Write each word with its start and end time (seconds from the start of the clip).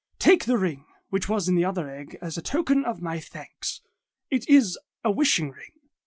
Take 0.17 0.45
the 0.45 0.57
ring 0.57 0.85
which 1.11 1.29
was 1.29 1.47
in 1.47 1.53
the 1.53 1.63
other 1.63 1.87
egg 1.87 2.17
as 2.23 2.35
a 2.35 2.41
token 2.41 2.83
of 2.85 3.03
my 3.03 3.19
thanks. 3.19 3.81
It 4.31 4.49
is 4.49 4.79
a 5.03 5.11
wishing 5.11 5.51
ring. 5.51 5.73